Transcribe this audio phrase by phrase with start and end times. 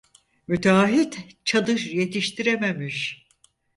[0.47, 3.27] Müteahhit çadır yetiştirememiş.